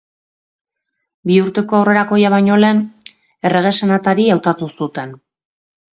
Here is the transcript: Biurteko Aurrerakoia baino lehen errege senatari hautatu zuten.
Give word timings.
Biurteko 1.31 1.77
Aurrerakoia 1.81 2.33
baino 2.35 2.57
lehen 2.63 2.81
errege 3.51 3.77
senatari 3.81 4.29
hautatu 4.37 4.71
zuten. 4.79 5.17